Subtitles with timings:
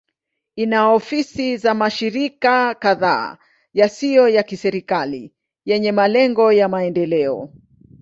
[0.55, 3.37] Ina ofisi za mashirika kadhaa
[3.73, 5.33] yasiyo ya kiserikali
[5.65, 7.49] yenye malengo ya maendeleo.